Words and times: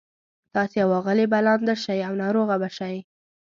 تاسي 0.53 0.77
او 0.83 0.89
آغلې 0.99 1.25
به 1.31 1.39
لانده 1.45 1.75
شئ 1.83 1.99
او 2.07 2.13
ناروغه 2.21 2.55
به 2.61 2.69
شئ. 2.77 2.95